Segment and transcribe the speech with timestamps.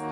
[0.00, 0.08] Ahoj,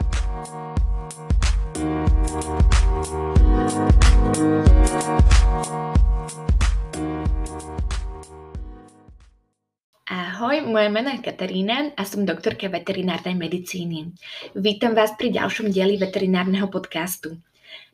[10.68, 14.12] moje meno je Katarína a som doktorka veterinárnej medicíny.
[14.52, 17.40] Vítam vás pri ďalšom dieli veterinárneho podcastu.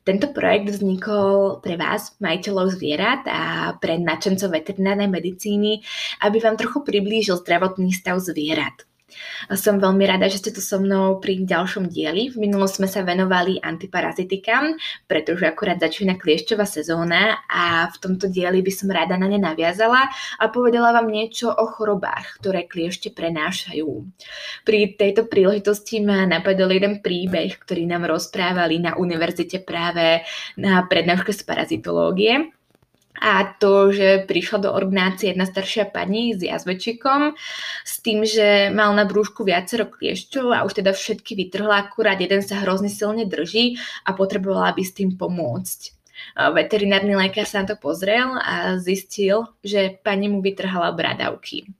[0.03, 5.79] Tento projekt vznikol pre vás, majiteľov zvierat a pre nadšencov veterinárnej medicíny,
[6.27, 8.83] aby vám trochu priblížil zdravotný stav zvierat.
[9.53, 12.33] Som veľmi rada, že ste tu so mnou pri ďalšom dieli.
[12.33, 18.65] V minulom sme sa venovali antiparazitikám, pretože akurát začína kliešťová sezóna a v tomto dieli
[18.65, 20.09] by som rada na ne naviazala
[20.41, 23.89] a povedala vám niečo o chorobách, ktoré kliešte prenášajú.
[24.65, 30.25] Pri tejto príležitosti ma napadol jeden príbeh, ktorý nám rozprávali na univerzite práve
[30.57, 32.54] na prednáške z parazitológie
[33.15, 37.39] a to, že prišla do ordinácie jedna staršia pani s jazvečikom
[37.87, 42.43] s tým, že mal na brúšku viacero kliešťov a už teda všetky vytrhla, akurát jeden
[42.43, 45.95] sa hrozne silne drží a potrebovala by s tým pomôcť.
[46.35, 51.71] Veterinárny lekár sa na to pozrel a zistil, že pani mu vytrhala bradavky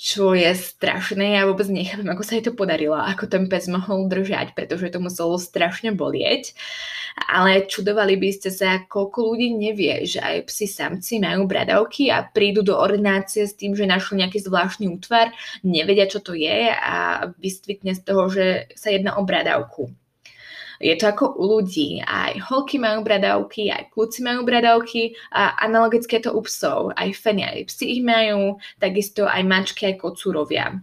[0.00, 1.36] čo je strašné.
[1.36, 4.96] Ja vôbec nechápem, ako sa jej to podarilo, ako ten pes mohol držať, pretože to
[4.96, 6.56] muselo strašne bolieť.
[7.28, 12.24] Ale čudovali by ste sa, koľko ľudí nevie, že aj psi samci majú bradavky a
[12.24, 17.28] prídu do ordinácie s tým, že našli nejaký zvláštny útvar, nevedia, čo to je a
[17.36, 19.92] vystvitne z toho, že sa jedná o bradavku.
[20.80, 22.00] Je to ako u ľudí.
[22.00, 26.96] Aj holky majú bradavky, aj kľúci majú bradavky a analogické to u psov.
[26.96, 30.80] Aj feny, aj psi ich majú, takisto aj mačky, aj kocúrovia.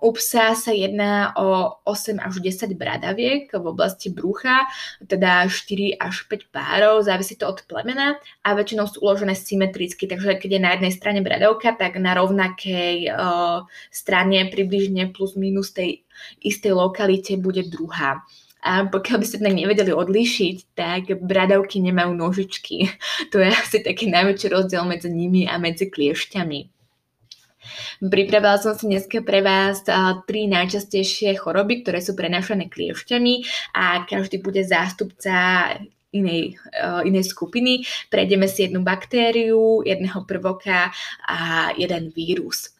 [0.00, 4.64] U psa sa jedná o 8 až 10 bradaviek v oblasti brucha,
[5.04, 10.40] teda 4 až 5 párov, závisí to od plemena a väčšinou sú uložené symetricky, takže
[10.40, 16.04] keď je na jednej strane bradavka, tak na rovnakej uh, strane približne plus minus tej
[16.40, 18.24] istej lokalite bude druhá.
[18.64, 22.88] A pokiaľ by ste tak nevedeli odlíšiť, tak bradavky nemajú nožičky.
[23.32, 26.74] To je asi taký najväčší rozdiel medzi nimi a medzi kliešťami.
[28.04, 29.84] Pripravila som si dneska pre vás
[30.28, 33.34] tri najčastejšie choroby, ktoré sú prenášané kliešťami
[33.72, 35.68] a každý bude zástupca
[36.12, 36.60] inej,
[37.04, 37.82] inej skupiny.
[38.12, 40.94] Prejdeme si jednu baktériu, jedného prvoka
[41.26, 42.70] a jeden vírus.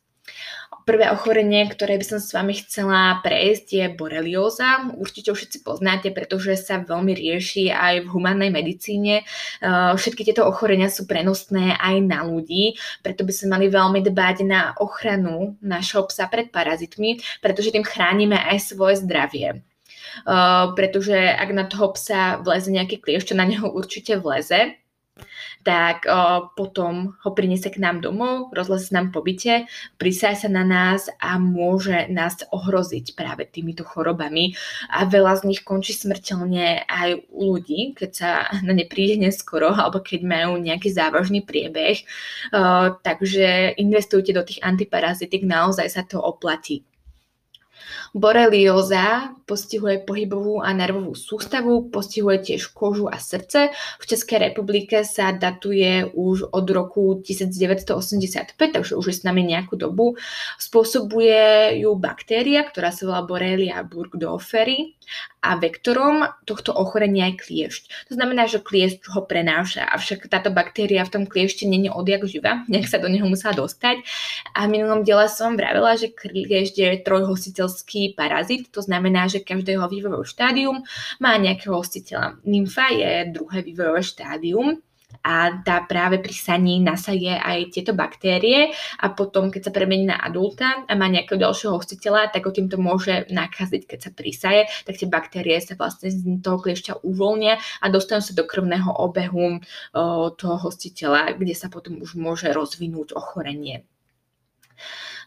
[0.84, 4.92] Prvé ochorenie, ktoré by som s vami chcela prejsť, je borelióza.
[5.00, 9.24] Určite ho všetci poznáte, pretože sa veľmi rieši aj v humannej medicíne.
[9.96, 14.76] Všetky tieto ochorenia sú prenosné aj na ľudí, preto by sme mali veľmi dbať na
[14.76, 19.64] ochranu našho psa pred parazitmi, pretože tým chránime aj svoje zdravie.
[20.22, 24.78] Uh, pretože ak na toho psa vleze nejaký kliešť, čo na neho určite vleze,
[25.62, 30.66] tak o, potom ho priniesie k nám domov, rozleze nám po byte, prisaje sa na
[30.66, 34.58] nás a môže nás ohroziť práve týmito chorobami
[34.90, 38.30] a veľa z nich končí smrteľne aj u ľudí, keď sa
[38.66, 42.02] na ne príde neskoro alebo keď majú nejaký závažný priebeh.
[42.52, 46.82] O, takže investujte do tých antiparazitik, naozaj sa to oplatí.
[48.14, 53.74] Borelioza postihuje pohybovú a nervovú sústavu, postihuje tiež kožu a srdce.
[53.74, 59.74] V Českej republike sa datuje už od roku 1985, takže už je s nami nejakú
[59.74, 60.14] dobu.
[60.62, 64.94] Spôsobuje ju baktéria, ktorá sa volá Borrelia burgdorferi
[65.44, 67.82] a vektorom tohto ochorenia je kliešť.
[68.08, 72.64] To znamená, že kliešť ho prenáša, avšak táto baktéria v tom kliešti je odjak živa,
[72.72, 74.00] nejak sa do neho musela dostať.
[74.56, 79.88] A v minulom diele som vravela, že kliešť je trojhostiteľský parazit, to znamená, že každého
[79.88, 80.84] vývojové štádium
[81.24, 82.36] má nejakého hostiteľa.
[82.44, 84.84] Nymfa je druhé vývojové štádium,
[85.24, 90.20] a tá práve pri saní nasaje aj tieto baktérie a potom, keď sa premení na
[90.20, 95.00] adulta a má nejakého ďalšieho hostiteľa, tak ho týmto môže nakaziť, keď sa prisaje, tak
[95.00, 100.28] tie baktérie sa vlastne z toho kliešťa uvoľnia a dostanú sa do krvného obehu o,
[100.36, 103.88] toho hostiteľa, kde sa potom už môže rozvinúť ochorenie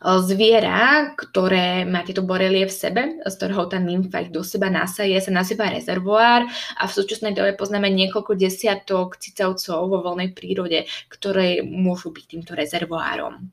[0.02, 5.18] zviera, ktoré má tieto borelie v sebe, z ktorého tá nymfa ich do seba nasaje,
[5.18, 6.46] sa nazýva rezervoár
[6.78, 12.54] a v súčasnej dobe poznáme niekoľko desiatok cicavcov vo voľnej prírode, ktoré môžu byť týmto
[12.56, 13.52] rezervoárom.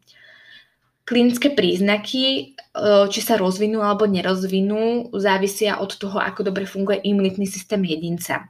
[1.04, 2.56] Klinické príznaky,
[3.12, 8.48] či sa rozvinú alebo nerozvinú, závisia od toho, ako dobre funguje imunitný systém jedinca.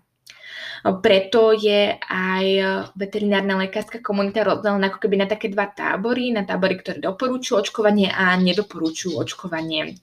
[0.84, 2.46] Preto je aj
[2.92, 8.12] veterinárna lekárska komunita rozdelená ako keby na také dva tábory, na tábory, ktoré doporúčujú očkovanie
[8.12, 9.96] a nedoporúčujú očkovanie.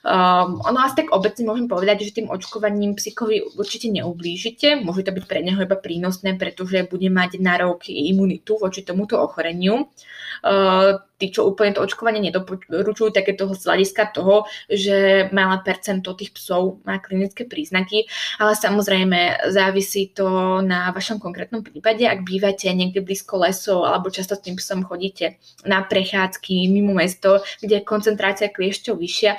[0.00, 4.80] Um, ono asi tak obecne môžem povedať, že tým očkovaním psíkovi určite neublížite.
[4.80, 9.20] Môže to byť pre neho iba prínosné, pretože bude mať na rok imunitu voči tomuto
[9.20, 9.92] ochoreniu.
[10.40, 15.60] Uh, tí, čo úplne to očkovanie nedoporučujú, tak je toho z hľadiska toho, že malé
[15.60, 18.08] percento tých psov má klinické príznaky,
[18.40, 22.08] ale samozrejme závisí to na vašom konkrétnom prípade.
[22.08, 25.36] Ak bývate niekde blízko lesov alebo často s tým psom chodíte
[25.68, 29.32] na prechádzky mimo mesto, kde je koncentrácia kliešťov vyššia,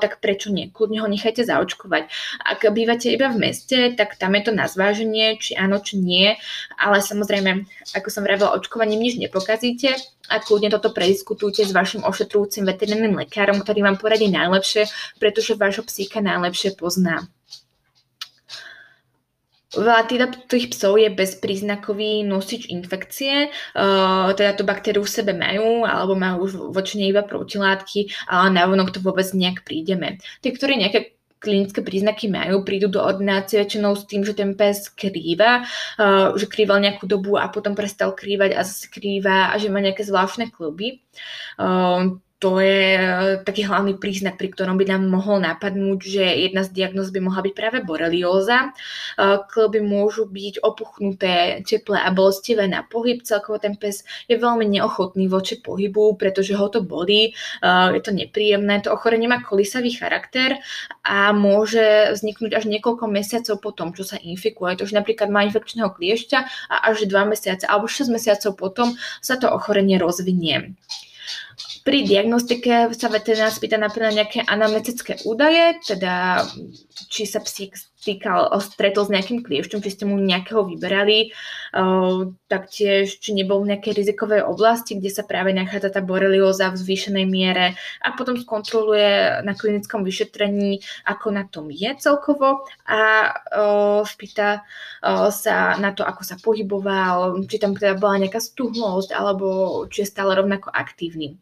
[0.00, 0.72] tak prečo nie?
[0.72, 2.08] Kľudne ho nechajte zaočkovať.
[2.40, 6.32] Ak bývate iba v meste, tak tam je to na zváženie, či áno, či nie,
[6.80, 9.92] ale samozrejme, ako som vravila, očkovaním nič nepokazíte
[10.30, 15.86] a kľudne toto prediskutujte s vašim ošetrujúcim veterinárnym lekárom, ktorý vám poradí najlepšie, pretože vášho
[15.86, 17.26] psíka najlepšie pozná.
[19.76, 20.08] Veľa
[20.48, 26.48] tých psov je bezpríznakový nosič infekcie, uh, teda tú baktériu v sebe majú, alebo majú
[26.48, 30.16] už voči nej iba protilátky, ale navonok to vôbec nejak prídeme.
[30.40, 31.15] Tí, ktorí nejaké
[31.46, 36.50] klinické príznaky majú, prídu do ordinácie väčšinou s tým, že ten pes krýva, uh, že
[36.50, 40.50] krýval nejakú dobu a potom prestal krývať a zase krýva a že má nejaké zvláštne
[40.50, 41.06] kluby.
[41.54, 46.68] Uh, to je eh, taký hlavný príznak, pri ktorom by nám mohol napadnúť, že jedna
[46.68, 48.76] z diagnóz by mohla byť práve borelióza.
[49.16, 53.24] Eh, Klby môžu byť opuchnuté, teplé a bolestivé na pohyb.
[53.24, 58.12] Celkovo ten pes je veľmi neochotný voči pohybu, pretože ho to bolí, eh, je to
[58.12, 58.84] nepríjemné.
[58.84, 60.60] To ochorenie má kolisavý charakter
[61.08, 64.76] a môže vzniknúť až niekoľko mesiacov po tom, čo sa infikuje.
[64.76, 68.92] Takže napríklad má infekčného kliešťa a až 2 mesiace alebo 6 mesiacov potom
[69.24, 70.76] sa to ochorenie rozvinie.
[71.86, 76.42] Pri diagnostike sa veterinár spýta napríklad nejaké anamnestické údaje, teda
[77.06, 81.32] či sa psík stýkal, stretol s nejakým kliešťom, či ste mu nejakého vyberali,
[82.46, 87.26] taktiež či nebol v nejakej rizikovej oblasti, kde sa práve nachádza tá borelioza v zvýšenej
[87.26, 87.72] miere
[88.04, 93.32] a potom skontroluje na klinickom vyšetrení, ako na tom je celkovo a
[94.04, 94.62] spýta
[95.32, 100.12] sa na to, ako sa pohyboval, či tam teda bola nejaká stuhlosť alebo či je
[100.12, 101.40] stále rovnako aktívny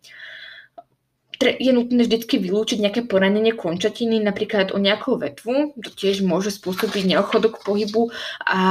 [1.41, 7.15] je nutné vždy vylúčiť nejaké poranenie končatiny, napríklad o nejakú vetvu, to tiež môže spôsobiť
[7.15, 8.11] neochodok pohybu
[8.45, 8.63] a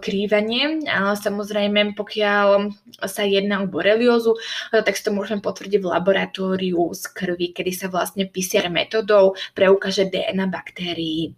[0.00, 2.72] krývanie, ale samozrejme, pokiaľ
[3.04, 4.38] sa jedná o boreliózu,
[4.70, 10.08] tak si to môžeme potvrdiť v laboratóriu z krvi, kedy sa vlastne PCR metodou preukáže
[10.08, 11.36] DNA baktérií.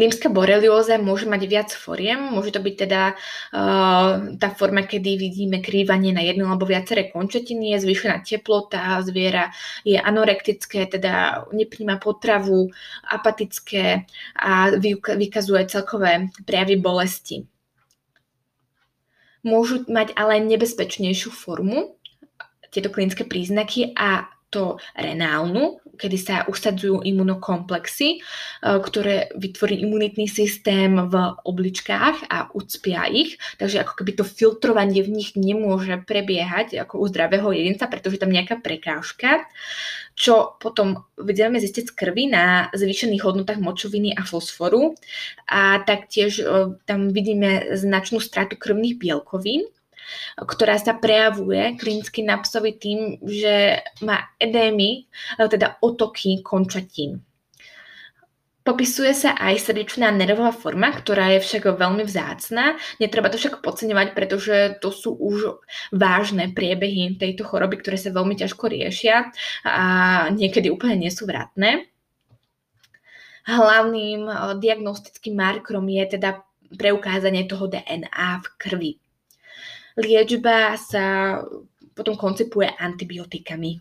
[0.00, 2.32] Limská borelióza môže mať viac foriem.
[2.32, 7.76] Môže to byť teda uh, tá forma, kedy vidíme krývanie na jednu alebo viaceré končetiny,
[7.76, 9.52] je zvýšená teplota, zviera
[9.84, 12.72] je anorektické, teda nepríjma potravu,
[13.12, 14.08] apatické
[14.40, 14.72] a
[15.04, 17.44] vykazuje celkové prejavy bolesti.
[19.44, 22.00] Môžu mať ale nebezpečnejšiu formu,
[22.72, 28.18] tieto klinické príznaky a to renálnu, kedy sa usadzujú imunokomplexy, e,
[28.60, 31.14] ktoré vytvorí imunitný systém v
[31.46, 33.38] obličkách a ucpia ich.
[33.56, 38.34] Takže ako keby to filtrovanie v nich nemôže prebiehať ako u zdravého jedinca, pretože tam
[38.34, 39.46] nejaká prekážka,
[40.18, 44.98] čo potom vieme zistiť z krvi na zvýšených hodnotách močoviny a fosforu.
[45.46, 49.64] A taktiež e, tam vidíme značnú stratu krvných bielkovín,
[50.36, 55.06] ktorá sa prejavuje klinicky na psovi tým, že má edémy,
[55.36, 57.24] teda otoky končatín.
[58.60, 62.76] Popisuje sa aj srdečná nervová forma, ktorá je však veľmi vzácná.
[63.00, 65.64] Netreba to však podceňovať, pretože to sú už
[65.96, 69.32] vážne priebehy tejto choroby, ktoré sa veľmi ťažko riešia
[69.64, 69.84] a
[70.30, 71.88] niekedy úplne nie sú vratné.
[73.48, 76.44] Hlavným eh, diagnostickým markrom je teda
[76.76, 78.92] preukázanie toho DNA v krvi.
[80.00, 81.36] Liečba sa
[81.92, 83.76] potom koncipuje antibiotikami.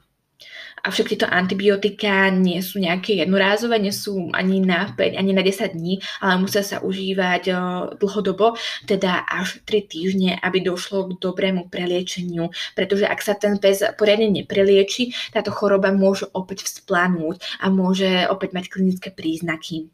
[0.80, 5.76] Avšak tieto antibiotika nie sú nejaké jednorázové, nie sú ani na 5, ani na 10
[5.76, 7.52] dní, ale musia sa užívať
[8.00, 8.56] dlhodobo,
[8.88, 14.32] teda až 3 týždne, aby došlo k dobrému preliečeniu, pretože ak sa ten pes poriadne
[14.32, 19.92] neprelieči, táto choroba môže opäť vzplanúť a môže opäť mať klinické príznaky.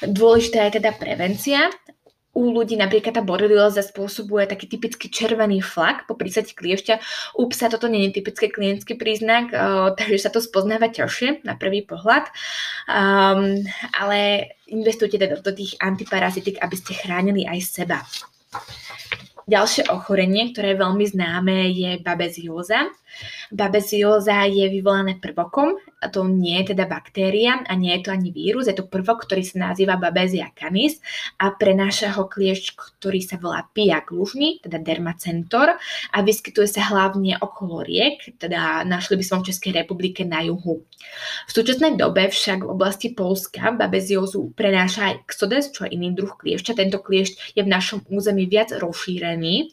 [0.00, 1.68] Dôležitá je teda prevencia
[2.34, 7.00] u ľudí napríklad tá borelioza spôsobuje taký typický červený flak po prísade kliešťa.
[7.38, 11.54] U psa toto nie je typický klinický príznak, uh, takže sa to spoznáva ťažšie na
[11.54, 12.26] prvý pohľad.
[12.90, 13.62] Um,
[13.94, 18.02] ale investujte teda do tých antiparazitik, aby ste chránili aj seba.
[19.44, 22.90] Ďalšie ochorenie, ktoré je veľmi známe, je babezióza.
[23.54, 28.28] Babezióza je vyvolané prvokom, a to nie je teda baktéria a nie je to ani
[28.28, 31.00] vírus, je to prvok, ktorý sa nazýva Babesia canis
[31.40, 35.80] a prenáša ho kliešť, ktorý sa volá Pia glužny, teda dermacentor
[36.12, 40.84] a vyskytuje sa hlavne okolo riek, teda našli by som v Českej republike na juhu.
[41.48, 46.36] V súčasnej dobe však v oblasti Polska babeziózu prenáša aj Xodes, čo je iný druh
[46.36, 46.76] kliešťa.
[46.76, 49.72] Tento kliešť je v našom území viac rozšírený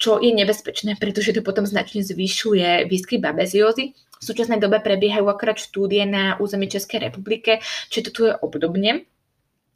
[0.00, 3.96] čo je nebezpečné, pretože to potom značne zvyšuje výskyt babeziózy.
[4.20, 9.08] V súčasnej dobe prebiehajú akorát štúdie na území Českej republike, či to tu je obdobne.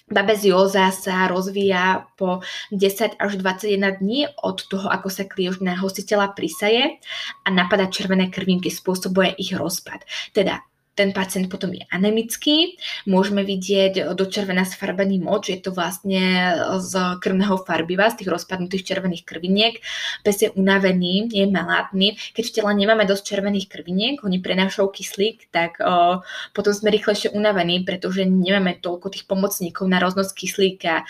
[0.04, 7.00] Babezióza sa rozvíja po 10 až 21 dní od toho, ako sa kliež hostiteľa prisaje
[7.40, 10.04] a napada červené krvinky, spôsobuje ich rozpad.
[10.36, 10.60] Teda
[10.94, 12.78] ten pacient potom je anemický.
[13.10, 18.86] Môžeme vidieť do červená sfarbený moč, je to vlastne z krvného farbiva, z tých rozpadnutých
[18.86, 19.82] červených krviniek.
[20.22, 22.14] Pes je unavený, je malátny.
[22.32, 26.22] Keď v tele nemáme dosť červených krviniek, oni prenášajú kyslík, tak o,
[26.54, 31.02] potom sme rýchlejšie unavení, pretože nemáme toľko tých pomocníkov na roznos kyslíka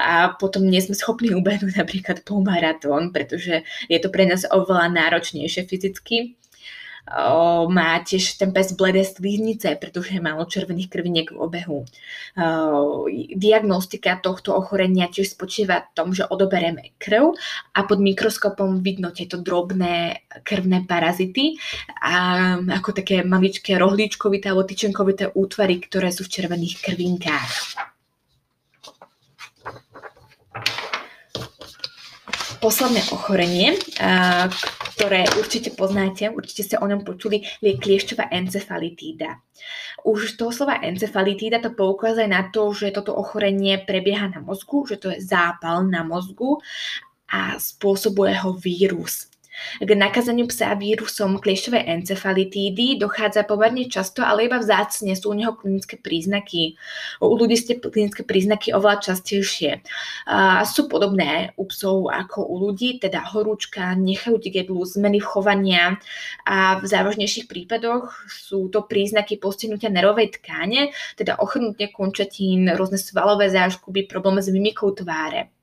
[0.00, 5.68] a potom nie sme schopní ubehnúť napríklad polmaratón, pretože je to pre nás oveľa náročnejšie
[5.68, 6.40] fyzicky
[7.70, 11.86] má tiež ten pes bledé slíznice, pretože je málo červených krviniek v obehu.
[13.38, 17.38] Diagnostika tohto ochorenia tiež spočíva v tom, že odobereme krv
[17.78, 21.54] a pod mikroskopom vidno tieto drobné krvné parazity
[22.02, 27.52] a ako také maličké rohlíčkovité alebo tyčenkovité útvary, ktoré sú v červených krvinkách.
[32.56, 33.78] Posledné ochorenie,
[34.96, 39.44] ktoré určite poznáte, určite ste o ňom počuli, je kliešťová encefalitída.
[40.08, 44.96] Už toho slova encefalitída to poukazuje na to, že toto ochorenie prebieha na mozgu, že
[44.96, 46.64] to je zápal na mozgu
[47.28, 49.28] a spôsobuje ho vírus.
[49.78, 55.52] K nakazeniu psa vírusom kliešťovej encefalitídy dochádza pomerne často, ale iba vzácne sú u neho
[55.52, 56.80] klinické príznaky.
[57.20, 59.84] U ľudí ste klinické príznaky oveľa častejšie.
[60.26, 65.98] A sú podobné u psov ako u ľudí, teda horúčka, nechajú gedlu, zmeny chovania
[66.46, 73.50] a v závažnejších prípadoch sú to príznaky postihnutia nervovej tkáne, teda ochrnutie končatín, rôzne svalové
[73.50, 75.55] záškuby, problémy s mimikou tváre.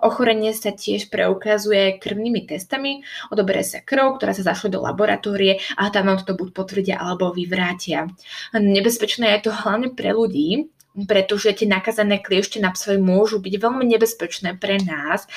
[0.00, 3.02] Ochorenie sa tiež preukazuje krvnými testami,
[3.32, 7.32] odobere sa krv, ktorá sa zašle do laboratórie a tam vám to buď potvrdia alebo
[7.32, 8.12] vyvrátia.
[8.52, 10.70] Nebezpečné je to hlavne pre ľudí,
[11.06, 15.30] pretože tie nakazané kliešte na psovi môžu byť veľmi nebezpečné pre nás,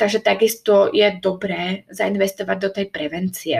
[0.00, 3.56] takže takisto je dobré zainvestovať do tej prevencie.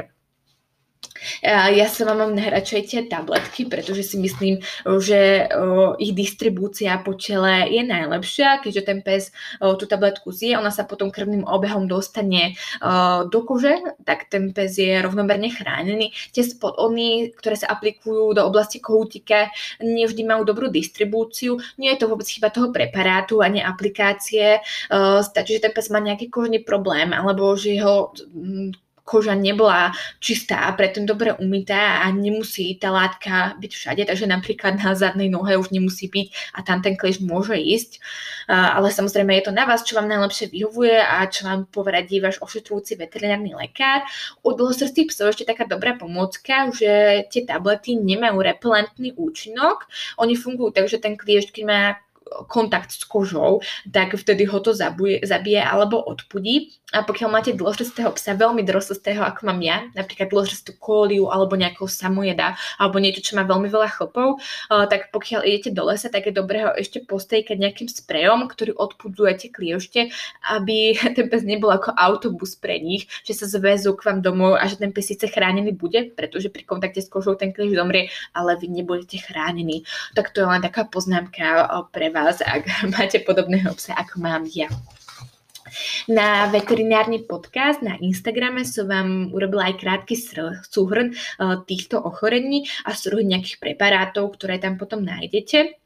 [1.42, 4.59] Ja sa vám mám najradšej tie tabletky, pretože si myslím,
[4.99, 5.47] že
[6.02, 11.14] ich distribúcia po čele je najlepšia, keďže ten pes tú tabletku zje, ona sa potom
[11.14, 12.59] krvným obehom dostane
[13.30, 16.11] do kože, tak ten pes je rovnomerne chránený.
[16.35, 19.47] Tie spodony, ktoré sa aplikujú do oblasti kohútika,
[19.78, 21.59] nevždy majú dobrú distribúciu.
[21.78, 24.59] Nie je to vôbec chyba toho preparátu ani aplikácie.
[25.23, 28.11] Stačí, že ten pes má nejaký kožný problém alebo že ho
[29.02, 29.90] koža nebola
[30.23, 35.26] čistá a preto dobre umytá a nemusí tá látka byť všade, takže napríklad na zadnej
[35.26, 37.99] nohe už nemusí byť a tam ten klieš môže ísť.
[38.47, 42.38] Ale samozrejme je to na vás, čo vám najlepšie vyhovuje a čo vám poradí váš
[42.38, 44.06] ošetrujúci veterinárny lekár.
[44.47, 49.90] U dlhosrstých psov ešte taká dobrá pomôcka, že tie tablety nemajú repelentný účinok.
[50.23, 51.99] Oni fungujú tak, že ten kliešť, keď má
[52.49, 53.61] kontakt s kožou,
[53.92, 56.73] tak vtedy ho to zabuje, zabije alebo odpudí.
[56.93, 61.89] A pokiaľ máte dlhočastého psa, veľmi dlhočastého, ako mám ja, napríklad dlhočastú kóliu alebo nejakou
[61.89, 64.37] samojeda alebo niečo, čo má veľmi veľa chlpov,
[64.69, 69.33] tak pokiaľ idete do lesa, tak je dobré ho ešte postejkať nejakým sprejom, ktorý odpudzuje
[69.41, 70.01] tie kliešte,
[70.53, 74.69] aby ten pes nebol ako autobus pre nich, že sa zväzú k vám domov a
[74.69, 78.61] že ten pes síce chránený bude, pretože pri kontakte s kožou ten kliešť zomrie, ale
[78.61, 79.89] vy nebudete chránení.
[80.13, 84.69] Tak to je len taká poznámka pre vás, ak máte podobného psa, ako mám ja.
[86.09, 90.14] Na veterinárny podcast na Instagrame som vám urobila aj krátky
[90.69, 95.83] súhrn eh, týchto ochorení a súhrn nejakých preparátov, ktoré tam potom nájdete.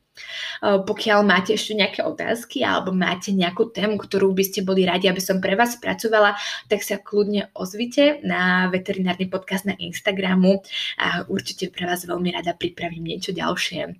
[0.64, 5.12] Eh, pokiaľ máte ešte nejaké otázky alebo máte nejakú tému, ktorú by ste boli radi,
[5.12, 6.32] aby som pre vás spracovala,
[6.72, 10.64] tak sa kľudne ozvite na veterinárny podcast na Instagramu
[10.96, 13.92] a určite pre vás veľmi rada pripravím niečo ďalšie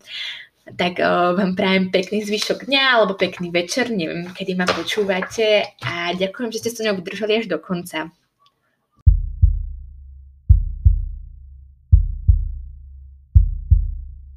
[0.74, 0.98] tak
[1.38, 6.58] vám prajem pekný zvyšok dňa alebo pekný večer, neviem, kedy ma počúvate a ďakujem, že
[6.58, 8.10] ste so mnou vydržali až do konca.